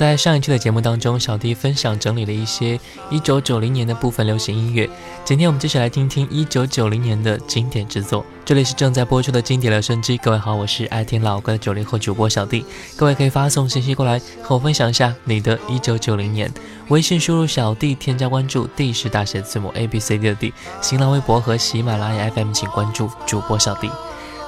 [0.00, 4.88] 在上一期的节目当中，小弟分享整理了一些一九九零年的部分流行音乐。
[5.26, 8.24] 今天我们继续来听听一九九零年的经典之作。
[8.42, 12.64] 这里是正在播出的经典留声机，各位好，我是爱听老歌的九零后主播小弟。
[12.96, 16.50] 各位可以发送信息过来和我分享一下你的一九九零年。
[16.88, 20.54] 微信输入小弟添加关注，D 是大写字母 A B C D 的 D。
[20.80, 23.90] 新浪微博和喜马拉雅 FM 请关注主播小弟。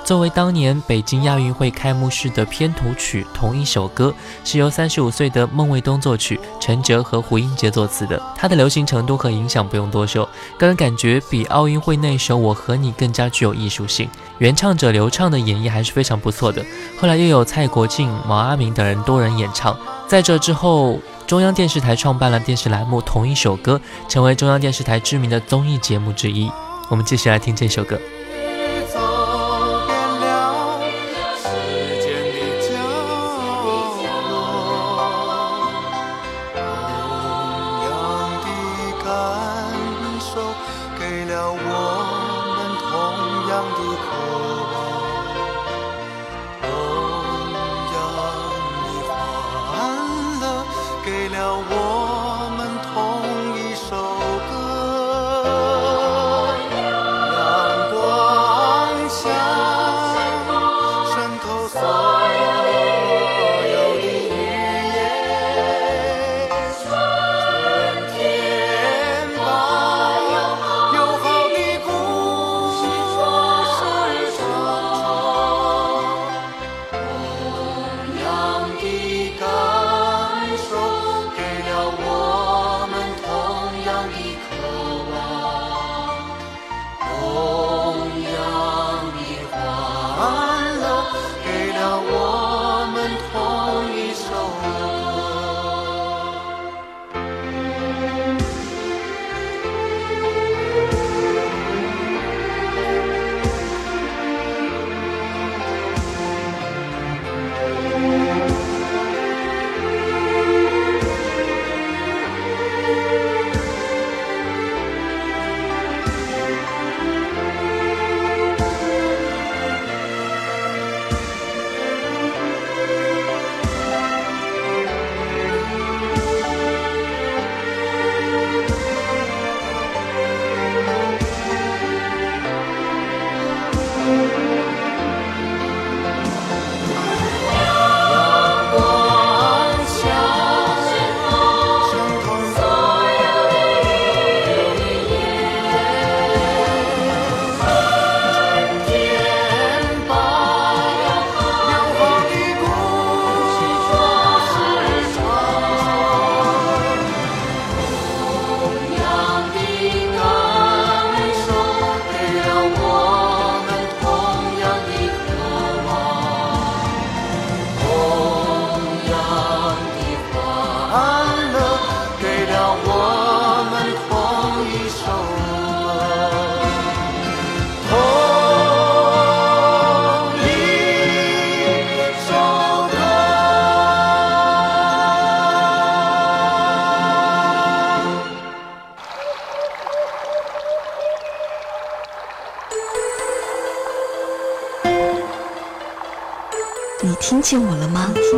[0.05, 4.13] 作为当年北京亚运会开幕式的片头曲，同一首歌
[4.45, 8.21] 是由三十五岁的孟卫东作曲，陈哲和胡英杰作词的。
[8.37, 10.29] 它的流行程度和影响不用多说，
[10.59, 14.09] 个人感觉比奥运会那首《我和你》更加具有艺术性。
[14.39, 16.65] 原唱者刘畅的演绎还是非常不错的。
[17.01, 19.77] 后来又有蔡国庆、毛阿敏等人多人演唱。
[20.09, 26.51] 在这之后，中央电视台创办了电视栏目《同一首歌》，成为中央电视台知名的综艺节目之一。
[26.91, 27.99] 我们继续来听这首歌。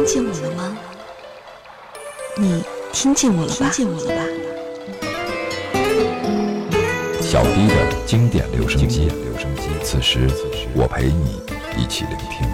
[0.07, 0.77] 听见我了吗？
[2.37, 2.63] 你
[2.93, 3.71] 听见我了吧？
[3.73, 4.23] 听见我了吧？
[7.23, 7.75] 小 D 的
[8.05, 9.11] 经典留声机，
[9.83, 10.29] 此时
[10.75, 11.41] 我陪你
[11.83, 12.47] 一起聆听。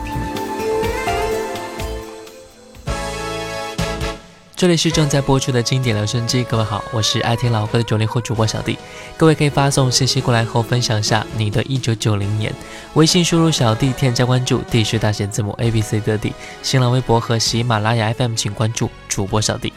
[4.55, 8.79] 这里是正在播出的经典留声机，各位好，我是爱听老歌的九零后主播小弟。
[9.21, 12.51] 各位可以发送信息过来后分享一下你的一九九零年，
[12.95, 16.33] 微信输入小弟添加关注，D 是大写字母 A B C 的 D。
[16.63, 19.75] 新浪微博和喜马拉雅 FM 请关注主播小弟。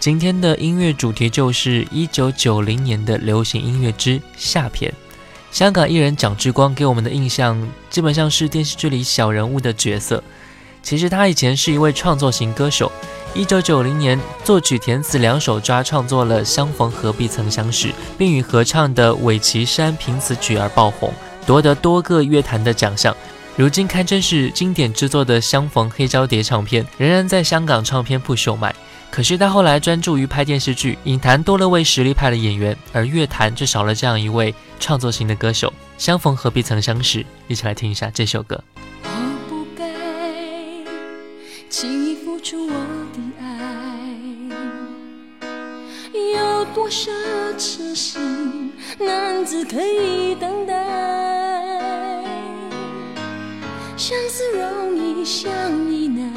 [0.00, 4.92] 今天的音乐主题就是一九九零年的流行音乐之下篇。
[5.52, 10.20] 香港艺人蒋志光给我们的印象基本上是电视剧里小人物的角色，
[10.82, 12.90] 其实他以前是一位创作型歌手。
[13.32, 17.88] 一九九零年，作曲填词两首抓创作了《相逢何必曾相识》，
[18.18, 21.14] 并与合唱的韦奇山凭此曲而爆红，
[21.46, 23.16] 夺得多个乐坛的奖项。
[23.56, 28.74] 如今堪称是经典之作的《相逢》黑胶碟唱片，仍然在香港唱片铺售卖。
[29.12, 35.68] 可是他后来专注于拍电视剧，影坛多了位实力派的演员，而乐坛却少了这样一位创作型的歌手。
[35.96, 38.60] 《相逢何必曾相识》，一起来听一下这首歌。
[46.72, 47.10] 多少
[47.58, 50.74] 痴心男子可以等待？
[53.96, 55.52] 相思容易相
[55.90, 56.32] 依难，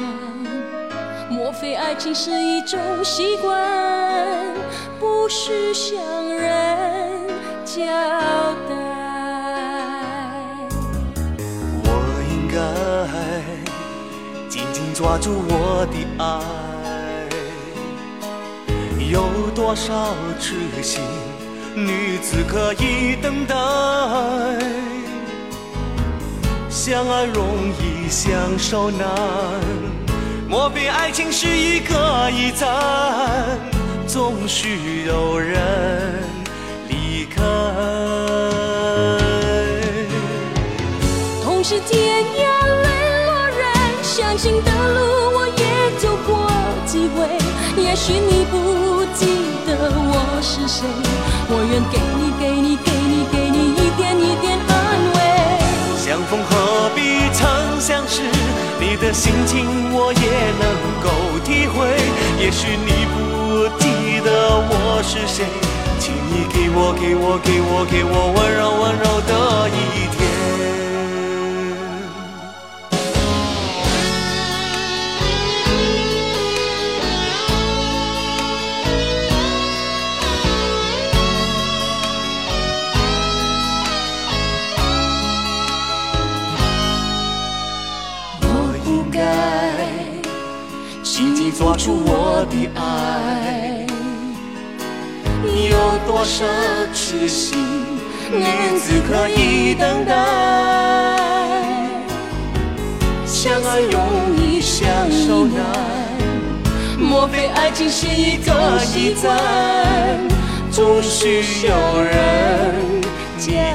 [1.30, 4.52] 莫非爱情是一种习惯，
[4.98, 5.96] 不需向
[6.28, 7.28] 人
[7.64, 7.84] 交
[8.68, 8.74] 代？
[11.84, 11.88] 我
[12.32, 12.58] 应该
[14.48, 16.73] 紧紧抓住我的爱。
[19.14, 19.22] 有
[19.54, 21.00] 多少痴心
[21.76, 23.54] 女子可以等待？
[26.68, 27.46] 相爱容
[27.78, 29.08] 易相守难，
[30.48, 32.68] 莫非爱情是一个驿站，
[34.04, 36.24] 总需有人
[36.88, 37.40] 离开。
[41.44, 43.62] 同是天涯沦落人，
[44.02, 45.23] 相信的路
[51.74, 54.72] 愿给你，给你，给你，给你一点一点安
[55.12, 55.18] 慰。
[55.98, 58.22] 相逢何必曾相识，
[58.78, 60.70] 你的心情我也能
[61.02, 61.10] 够
[61.44, 61.98] 体会。
[62.38, 64.30] 也许你不记得
[64.70, 65.46] 我是谁，
[65.98, 70.03] 请你给我，给我，给我，给我温柔温柔的一
[91.74, 93.84] 抓住我的爱，
[95.42, 95.76] 有
[96.06, 96.44] 多少
[96.94, 97.58] 痴心
[98.30, 100.14] 女子可以等待？
[103.26, 104.00] 相爱容
[104.38, 105.64] 易相守难，
[106.96, 108.52] 莫非爱情是一个
[108.94, 109.36] 驿站，
[110.70, 111.74] 总需有
[112.04, 113.02] 人
[113.36, 113.74] 解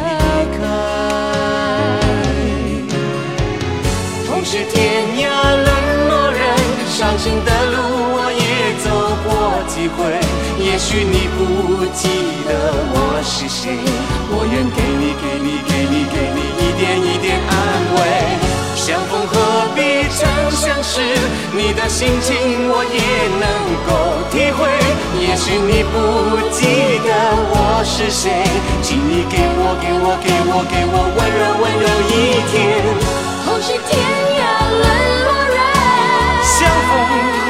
[0.57, 0.63] 开？
[4.25, 5.27] 同是天涯
[5.65, 5.67] 沦，
[7.09, 7.51] 伤心的。
[7.71, 7.77] 路
[8.13, 8.45] 我，也
[8.85, 8.85] 走
[9.25, 10.13] 过几回，
[10.61, 12.05] 也许你不记
[12.45, 12.53] 得
[12.93, 13.81] 我是谁，
[14.29, 17.51] 我愿给你，给你，给你，给你一点一点安
[17.97, 17.97] 慰。
[18.75, 19.33] 相逢何
[19.73, 20.21] 必曾
[20.51, 21.01] 相识，
[21.51, 23.01] 你的心情我也
[23.41, 23.49] 能
[23.89, 23.89] 够
[24.29, 24.69] 体会。
[25.17, 27.09] 也许你不记得
[27.49, 28.29] 我是谁，
[28.83, 32.85] 请你给我，给我，给我，给我温柔温柔一天。
[33.45, 33.97] 同是天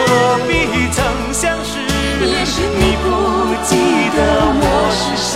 [0.10, 0.52] 何必
[0.92, 0.98] 曾
[1.32, 1.78] 相识。
[2.20, 3.06] 也许你不
[3.64, 3.78] 记
[4.16, 4.18] 得
[4.60, 5.32] 我是谁，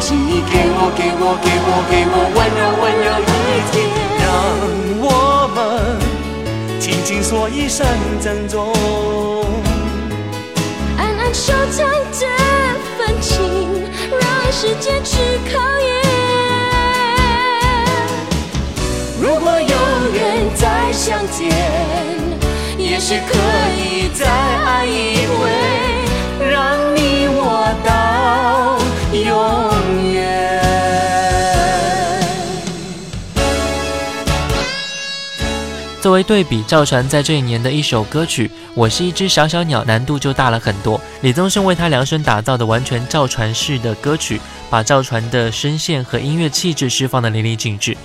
[0.00, 3.76] 请你给我，给我，给我，给我温柔温柔一点，
[4.18, 4.26] 让
[5.00, 5.06] 我
[5.54, 5.56] 们
[6.80, 7.86] 轻轻说一声
[8.20, 8.74] 珍重，
[10.98, 12.26] 暗暗收藏这
[12.98, 15.16] 份情，让时间去
[15.52, 15.88] 考验。
[19.20, 19.66] 如果有
[20.12, 21.48] 缘再相见，
[22.98, 23.38] 也许可
[23.80, 25.48] 以再爱一回。
[26.50, 28.76] 让你我到
[29.14, 30.60] 永远。
[36.00, 41.00] 作为对比，赵传在这一年的一首歌曲《我是一只小小鸟》难度就大了很多。
[41.20, 47.96] 李宗盛为他量身打造的完全赵传式的歌曲，把赵传的声线和音乐气质释放的淋漓尽致。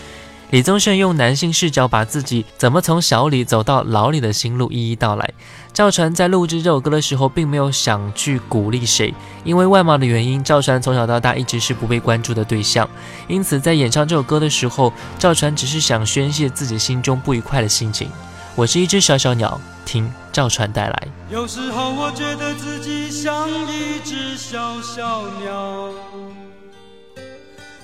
[0.53, 5.33] 李宗盛用男性视角，把自己怎么从小李走到老李的心路一一道来。
[5.73, 9.11] 赵传在录制这首歌的时候，并没有想去鼓励谁，
[9.43, 12.87] 因为外貌的原因，赵传从小到大一直是不被关注的对象。
[13.27, 18.07] 因此，在演唱这首歌的时候，赵传只是想宣泄自己心中不愉快的心情。
[18.53, 21.07] 我是一只小小鸟，听赵传带来。
[21.31, 25.89] 有时候我觉得自己像一只小小鸟，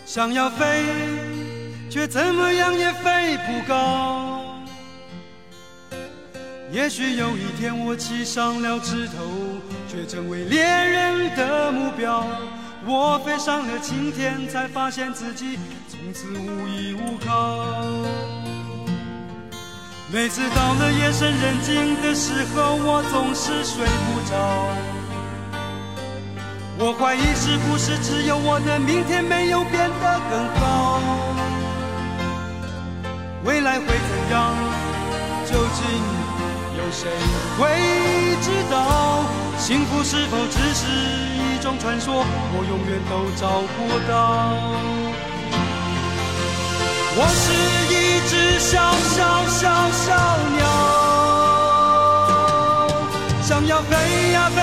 [0.06, 0.86] 想要飞，
[1.90, 4.46] 却怎么样也飞不高。
[6.72, 9.14] 也许有一天我栖上了枝头，
[9.88, 12.24] 却成为猎人的目标。
[12.86, 15.58] 我飞上了青天，才发现自己
[15.90, 17.66] 从此无依无靠。
[20.14, 24.34] 每次到了夜深人静的时候，我总是睡不着。
[26.78, 31.02] 我怀疑是不是只有我的明天没有变得更好？
[33.50, 33.94] 未来会怎
[34.30, 34.54] 样？
[35.44, 35.84] 究竟？
[36.78, 37.10] 有谁
[37.58, 37.66] 会
[38.44, 39.24] 知道，
[39.58, 42.24] 幸福是否只是一种传说？
[42.54, 43.78] 我永远都找不
[44.08, 44.14] 到。
[47.18, 47.52] 我是
[47.92, 49.66] 一只小小小
[49.98, 50.14] 小
[50.56, 50.62] 鸟，
[53.42, 53.96] 想要飞
[54.32, 54.60] 呀飞，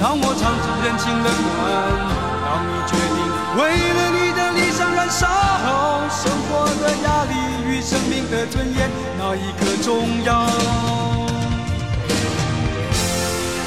[0.00, 1.58] 当我尝尽人情冷暖，
[2.42, 3.18] 当你决定
[3.56, 3.60] 为
[3.96, 5.22] 了你的理想燃烧，
[6.08, 6.48] 生活
[6.80, 7.32] 的压力
[7.68, 9.88] 与生命的尊严，哪一个重
[10.24, 10.30] 要？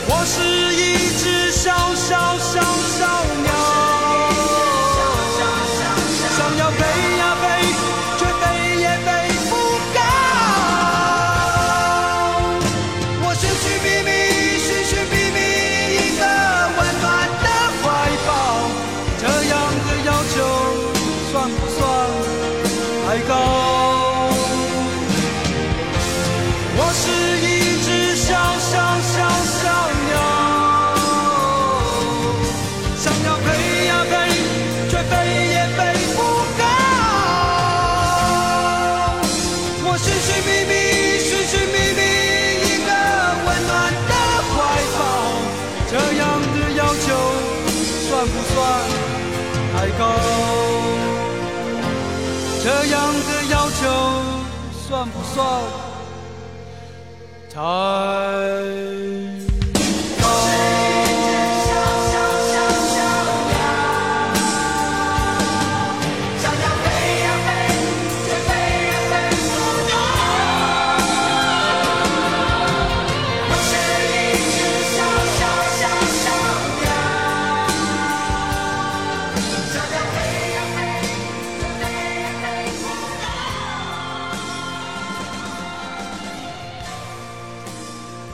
[0.06, 0.36] 我是
[0.74, 0.82] 一
[1.20, 2.62] 只小小小
[2.98, 3.00] 小
[3.43, 3.43] 鸟
[55.34, 55.44] 算
[57.50, 59.33] 不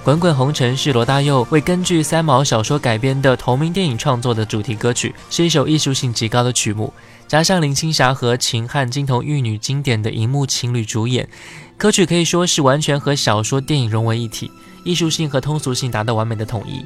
[0.09, 6.91] 滚滚红尘》是罗大佑为根据三毛小说改编的同名电影创作的主题歌曲，是一首艺术性极高的曲目。
[7.27, 11.29] 加上林青霞和秦汉金童玉女经典的荧幕情侣主演，
[11.77, 14.49] 歌曲可以说是完全和小说电影融为一体，
[14.83, 16.83] 艺术性和通俗性达到完美的统一。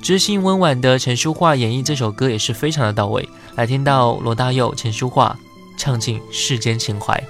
[0.00, 3.28] 知性温婉的陈淑桦演绎这首歌也是非常的到位。
[3.54, 5.36] 来听到罗大佑、陈淑桦
[5.76, 7.22] 唱尽世间情怀。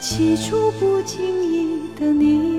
[0.00, 1.22] 起初不经
[1.54, 2.51] 意的你。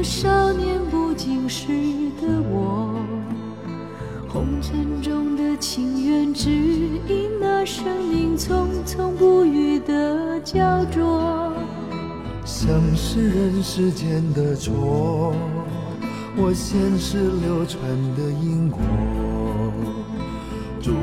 [0.00, 1.66] 和少年不经事
[2.22, 2.94] 的我，
[4.30, 11.52] 红尘中的情缘，只因那生命匆匆不语的焦灼。
[12.46, 12.66] 像
[12.96, 15.34] 是人世间的错，
[16.34, 17.82] 我前世流传
[18.16, 18.80] 的因果，
[20.80, 20.94] 众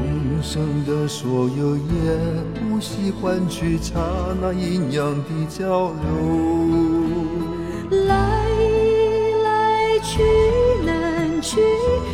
[0.42, 1.84] 生的所有也
[2.56, 3.94] 不惜换取刹
[4.42, 5.98] 那阴阳的交流。
[8.08, 8.37] 来。
[10.18, 10.24] 去
[10.84, 11.62] 难去，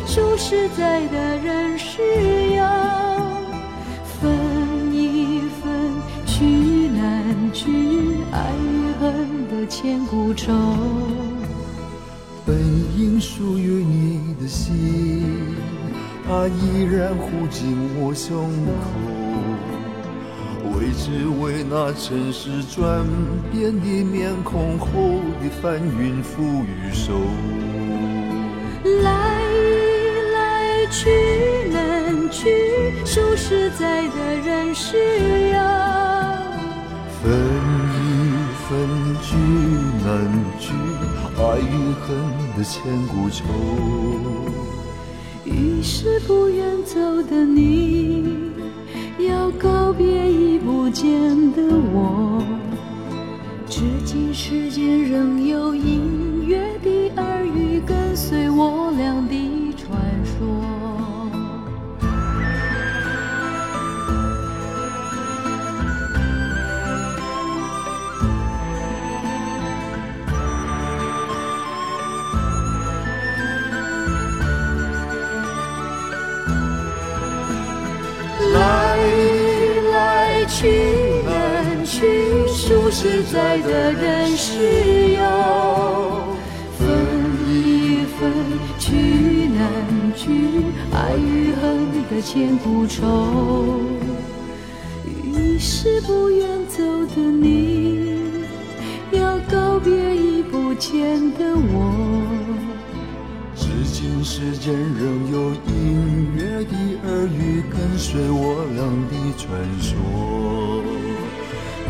[0.04, 2.68] 说实在的人是要
[4.20, 5.72] 分一分。
[6.26, 6.44] 去
[6.88, 7.70] 难去，
[8.30, 10.52] 爱与恨的千古愁。
[12.44, 12.54] 本
[12.98, 15.56] 应属于你的心，
[16.26, 18.82] 它依然护紧我胸口。
[20.76, 23.06] 为只为那尘世转
[23.50, 24.88] 变的面孔后
[25.40, 27.12] 的翻云覆雨手。
[30.96, 31.10] 去
[31.72, 32.48] 难去，
[33.04, 35.58] 说实在的人是要
[37.20, 37.32] 分
[37.90, 37.98] 一
[38.62, 38.78] 分
[39.20, 39.34] 聚
[40.04, 40.06] 难
[40.60, 40.70] 聚，
[41.36, 42.16] 爱与恨
[42.56, 43.42] 的千古愁。
[45.44, 48.52] 于是不愿走的你，
[49.18, 51.12] 要告别已不见
[51.54, 52.40] 的我。
[53.68, 56.33] 至今世间仍有隐
[80.56, 80.70] 去
[81.26, 85.20] 难去，数十载的人世游
[86.78, 86.86] 分
[87.48, 88.30] 一分，
[88.78, 89.66] 聚难
[90.14, 90.30] 聚，
[90.92, 93.80] 爱与恨的千古愁。
[95.24, 98.30] 于是不愿走的你，
[99.10, 102.53] 要告别已不见的我。
[104.24, 106.74] 世间仍有隐约的
[107.06, 110.82] 耳语，跟随我俩的传说。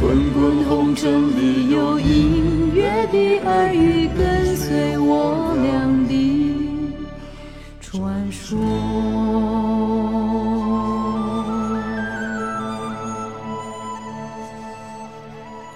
[0.00, 6.93] 滚滚红尘里有隐约的耳语，跟随我俩的
[7.81, 8.59] 传说。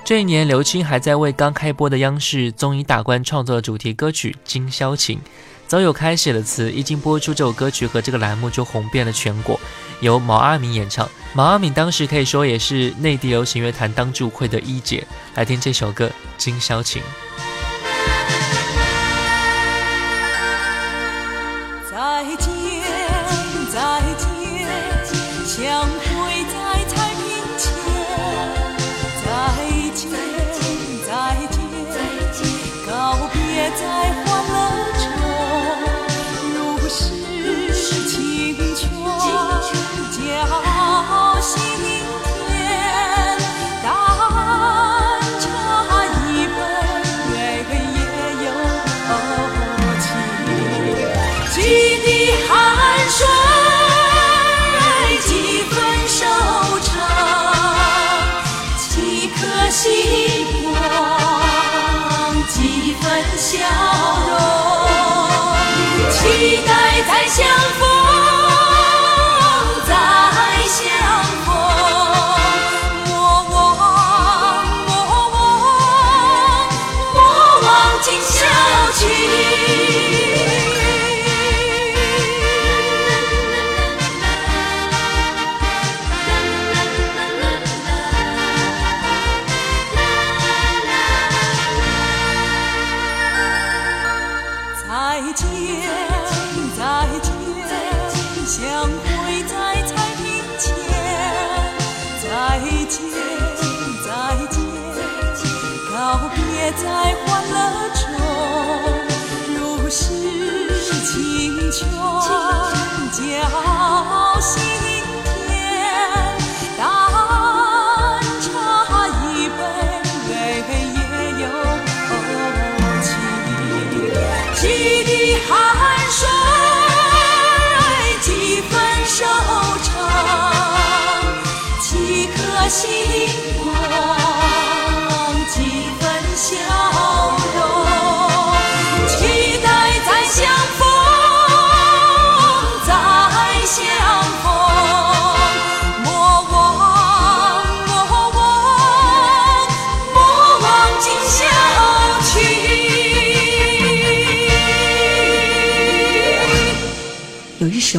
[0.05, 5.19] 这一年，刘青还在为刚开播的央视综艺大观创作主题歌曲《今宵情》。
[5.69, 9.61] 早有开写的词，一经播出，这首歌曲和这个栏目就红遍了全国，
[10.01, 11.07] 由毛阿敏演唱。
[11.35, 15.07] 毛阿敏当时可以说也是内地流行乐坛当之无愧的一姐。
[15.35, 16.07] 来听这首歌
[16.39, 17.03] 《今宵情》。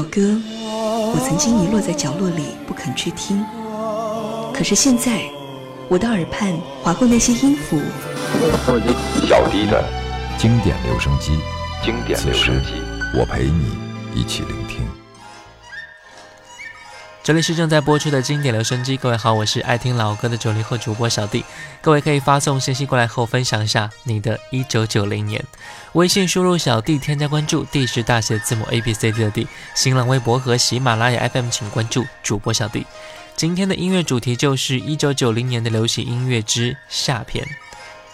[0.09, 0.21] 歌，
[1.13, 3.45] 我曾经遗落在角落里不肯去听，
[4.51, 5.21] 可是现在，
[5.87, 7.79] 我的耳畔划过那些音符，
[9.27, 9.83] 小迪的
[10.37, 11.37] 经典留声机，
[11.85, 12.71] 经典留声机，
[13.17, 13.77] 我陪你
[14.15, 14.88] 一起聆听。
[17.29, 21.45] 这里是正在播出的经典留声机，各位好，我是爱听老歌的九零后主播小弟。
[21.79, 25.45] 各位可以发送信息过来和我分享一下你的一九九零年。
[25.93, 29.47] 微信输入小弟添加关注，D 是大写字母 A B C D 的 D。
[29.75, 32.83] 新浪微博和喜马拉雅 FM 请关注主播小弟。
[33.35, 37.47] 今天的音乐主题就是一九九零年的流行音乐之下篇。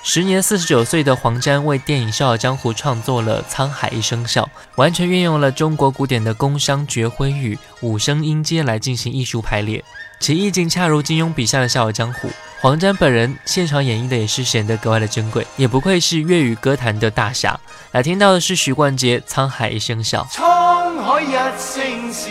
[0.08, 4.44] 时年四十九岁的黄沾为电影《笑傲江湖》创作了《沧海一声笑》，
[4.76, 9.84] 完全运用了中国古典的宫商角徽语、五声音阶来进行艺术排列，
[10.20, 12.28] 其意境恰如金庸笔下的《笑傲江湖》。
[12.62, 17.60] 黄沾本人现场演绎的也是显得格外的珍贵，也不愧是粤语歌坛的大侠。
[17.92, 20.28] 来听到的是许冠杰《沧海一声笑》。
[20.36, 22.30] 沧海一聲笑，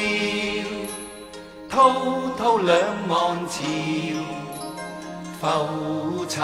[1.69, 1.93] 滔
[2.39, 2.79] 滔兩
[3.11, 3.61] 岸潮，
[5.45, 6.43] 浮沉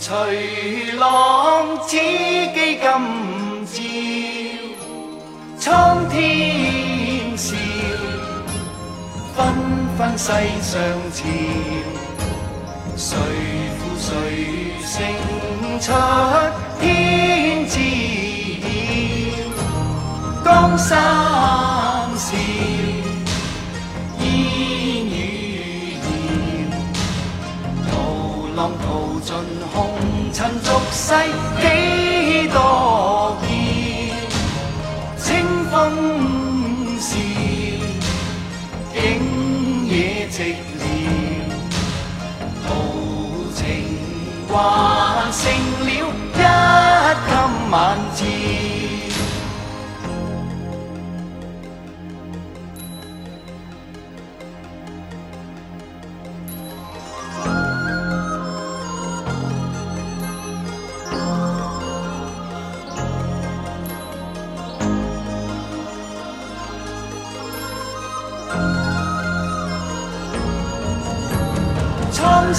[0.00, 2.84] 隨浪，此機今
[5.60, 5.70] 朝。
[5.70, 7.54] 蒼天笑，
[9.36, 9.38] 紛
[9.96, 10.26] 紛世
[10.60, 10.74] 上
[11.12, 11.22] 潮，
[12.96, 13.06] 誰
[13.76, 14.10] 負誰
[14.82, 14.90] 勝
[15.80, 15.86] 出
[16.80, 16.84] 天
[17.68, 17.74] 知
[18.60, 18.64] 晓。
[20.44, 20.90] 江山
[22.16, 22.26] 笑，
[28.66, 28.86] 浪淘
[29.24, 29.30] 盡
[29.72, 29.76] 紅
[30.32, 31.14] 塵俗世
[31.62, 32.58] 幾多
[33.40, 33.46] 嬌，
[35.16, 35.24] 清
[35.70, 35.72] 風
[36.98, 37.08] 笑，
[38.92, 38.96] 景
[39.86, 40.36] 野寂
[40.80, 40.82] 寥，
[42.66, 42.68] 豪
[43.54, 43.56] 情
[44.50, 45.44] 還剩
[45.86, 45.88] 了
[46.34, 46.40] 一
[47.28, 47.30] 襟
[47.70, 47.74] 晚
[48.16, 48.85] 照。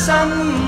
[0.07, 0.66] 真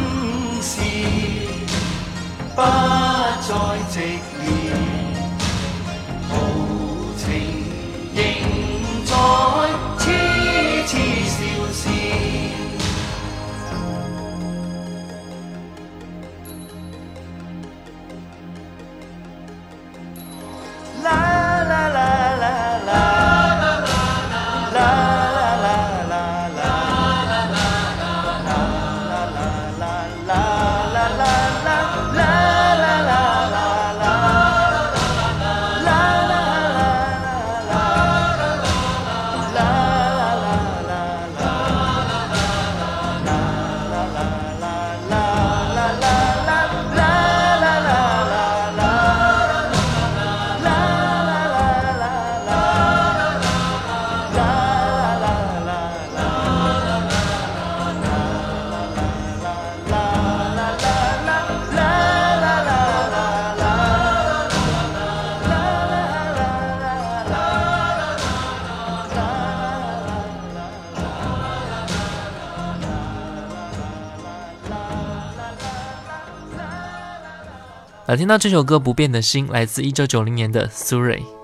[78.10, 81.39] 来听到这首歌《不变的心》，来自一九九零年的苏芮。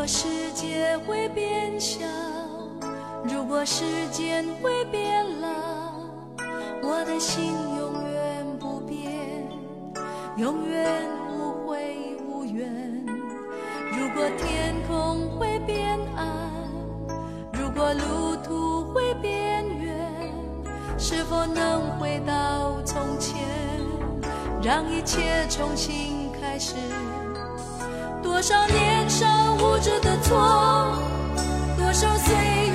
[0.00, 1.98] 果世界会变小，
[3.22, 5.46] 如果时间会变老，
[6.82, 9.46] 我的心永远不变，
[10.38, 13.04] 永远无悔无怨。
[13.92, 16.50] 如果天空会变暗，
[17.52, 20.32] 如果路途会变远，
[20.96, 23.36] 是否能回到从前，
[24.62, 26.74] 让一切重新开始？
[28.40, 29.26] 多少年少
[29.56, 30.96] 无知的错，
[31.76, 32.69] 多少岁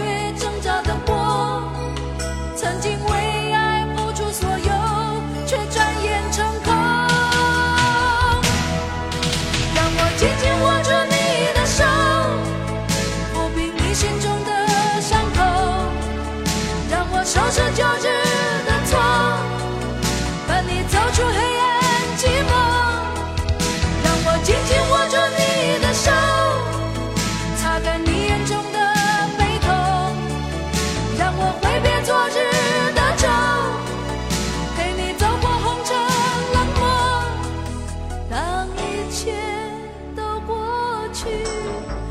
[41.15, 42.04] 去，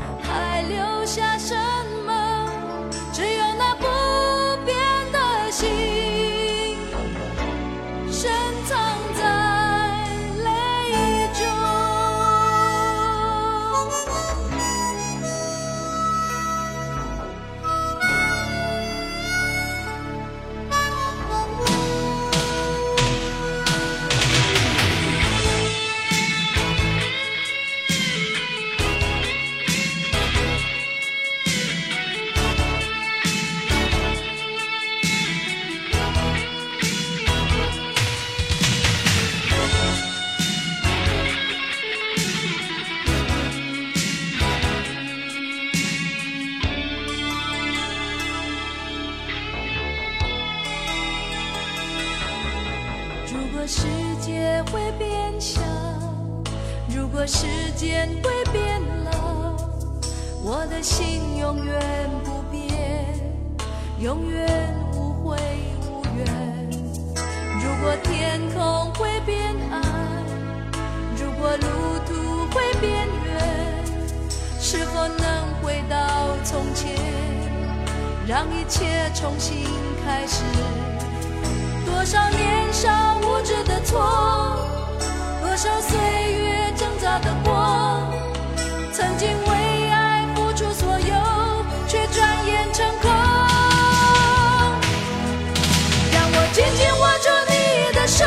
[78.27, 79.63] 让一切重新
[80.03, 80.41] 开始？
[81.85, 82.89] 多少年少
[83.21, 84.01] 无知的错，
[85.43, 85.95] 多少岁
[86.33, 88.01] 月挣扎的过，
[88.91, 93.11] 曾经为爱付出所有，却转眼成空。
[96.11, 97.53] 让我紧紧握住你
[97.93, 98.25] 的手，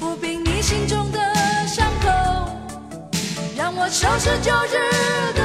[0.00, 1.18] 抚平你心中的
[1.66, 2.08] 伤口，
[3.56, 5.43] 让我收拾旧日的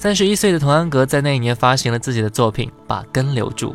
[0.00, 3.74] 三十一岁的童安格在那一年发行了自己的作品《把根留住》。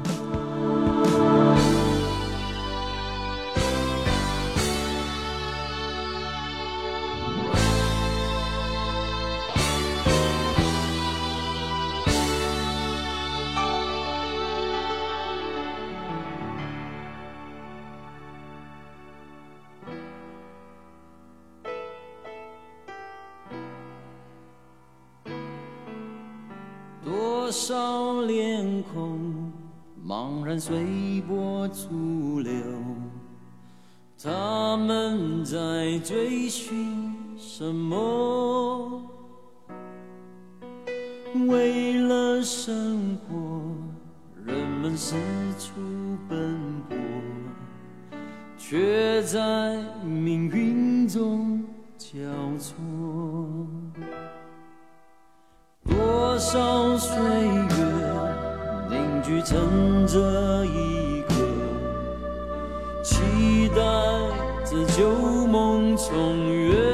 [63.05, 63.75] 期待
[64.65, 65.11] 着旧
[65.45, 66.84] 梦重圆。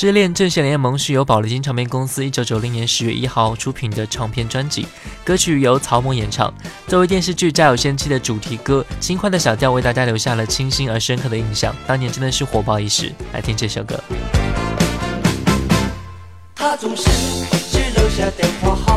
[0.00, 4.86] 失恋阵线联盟是由宝丽金唱片公司一九九零年十月一号出品的唱片专辑，
[5.24, 6.54] 歌曲由曹猛演唱。
[6.86, 13.12] 作为电视剧《家有仙妻》的主题歌，轻快的小调为大家留下了清新而深刻的印象，当年真的是火爆一时。
[13.32, 14.00] 来听这首歌。
[16.54, 17.02] 他总是
[17.68, 18.87] 只留下电话号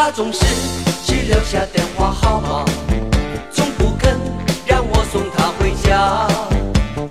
[0.00, 0.38] 他总是
[1.04, 2.64] 只留下电话号码，
[3.52, 4.16] 从不肯
[4.64, 6.24] 让我送他回家。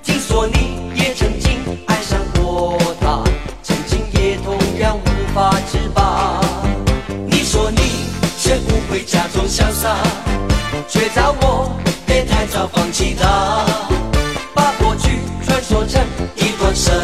[0.02, 3.22] 听说你也曾经爱上过他，
[3.62, 6.40] 曾经也同样无法自拔。
[7.26, 8.08] 你说你
[8.38, 9.98] 学不会假装潇洒，
[10.88, 11.70] 却叫我
[12.06, 13.66] 别太早放弃他，
[14.56, 16.02] 把过去传说成
[16.38, 16.96] 一段神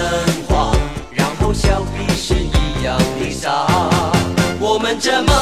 [0.48, 0.72] 话，
[1.12, 3.68] 然后笑彼是一样的傻。
[4.66, 5.34] 我们这么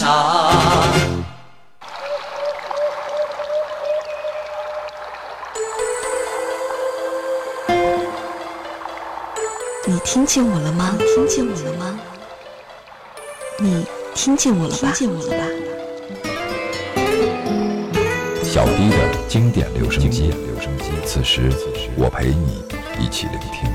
[0.00, 0.06] 你
[10.02, 10.96] 听见我了吗？
[10.98, 12.00] 听见我了吗？
[13.58, 13.84] 你
[14.14, 14.78] 听见我了吧？
[14.78, 15.44] 听见我了吧？
[18.42, 18.96] 小迪的
[19.28, 20.92] 经典留声机，留声机。
[21.04, 21.52] 此时，
[21.98, 22.64] 我陪你
[22.98, 23.70] 一起聆听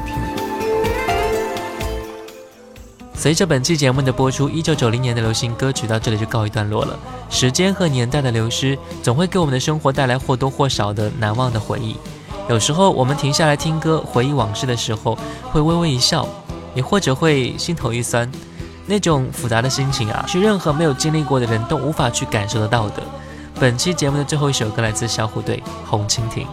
[3.26, 6.96] 随着本期节目的播出，一九九零年的流行歌曲到这里就告一段落了。
[7.28, 11.98] 时间和年代的流失，总会给我们的生活带来或多或少的难忘的回忆。
[12.48, 15.18] 有时候我们停下来听歌，回忆往事的时候，
[15.52, 16.28] 会微微一笑，
[16.76, 18.32] 也或者会心头一酸。
[18.86, 23.02] 那种复杂的心情啊，是任何没有经历过的人都无法去感受得到的。
[23.60, 25.58] 本期节目的最后一首歌来自小虎队
[25.90, 26.46] 《红蜻蜓》。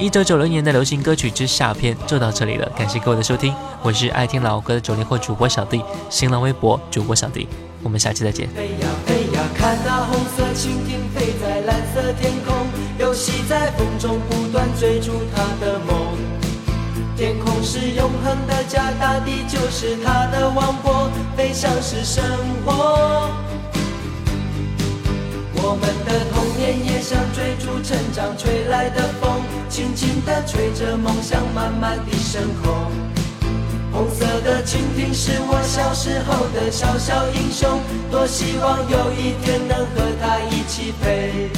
[0.00, 7.46] 一九九零年的流行歌曲之下篇就到这里了，感谢各位的收听，我是爱听老歌的九零后主播小弟，新浪微博主播小弟，
[7.82, 8.48] 我们下期再见。
[8.48, 12.66] 飞呀飞呀，看那红色蜻蜓飞在蓝色天空，
[12.98, 16.16] 游戏在风中不断追逐它的梦。
[17.14, 22.24] 天空是永恒的家，大地就是它的王国，飞翔是生
[22.64, 23.28] 活。
[25.62, 32.90] 我们的童年也像追逐成长吹来的风，轻轻地吹着梦想，慢慢地升空。
[33.92, 37.78] 红色的蜻蜓是我小时候的小小英雄，
[38.10, 41.48] 多希望有一天能和它一起飞。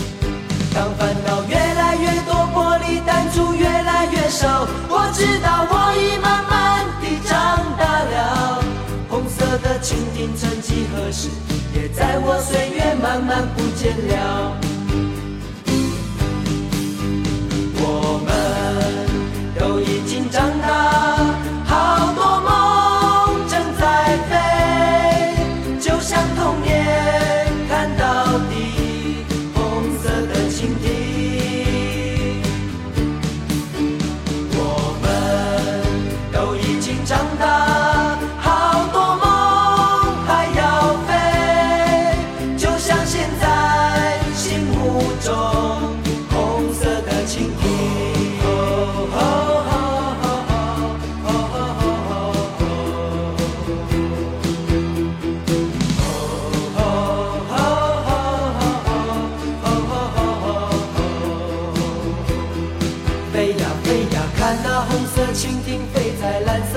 [0.74, 8.62] 当烦恼越来越多，玻璃弹珠越来越少，我知道我已慢慢地长大了。
[9.08, 11.28] 红色的蜻蜓曾几何时，
[11.74, 14.71] 也在我岁月慢慢不见了。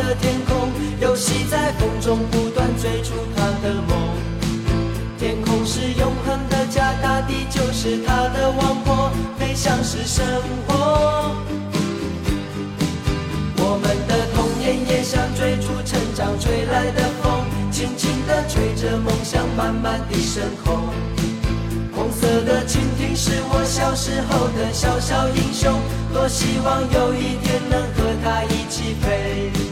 [0.05, 0.69] 的天空，
[1.01, 3.97] 游戏在风中不断追逐他的梦。
[5.17, 10.23] 天空是永恒的家，大地就是他的王国，飞翔是生
[10.67, 11.35] 活。
[13.57, 20.93] 我们的童年也像追逐成长吹来的风，轻轻地吹着梦想慢慢地升空。
[21.95, 25.73] 红色的蜻蜓是我小时候的小小英雄，
[26.13, 29.64] 多希望有一天能和它一起飞。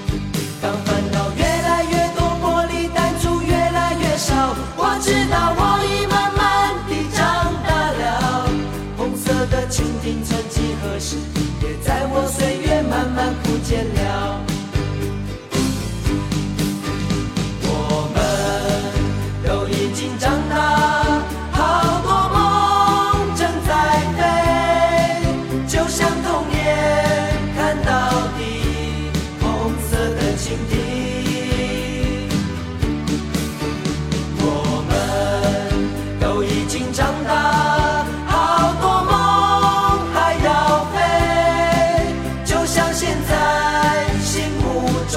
[0.64, 8.47] 当烦恼越来越多玻璃弹珠越来越少我知道我已慢慢地长大了。
[8.95, 11.18] 红色的蜻蜓曾几何时
[11.61, 14.53] 也在我岁月慢慢不见了。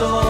[0.01, 0.26] mucho.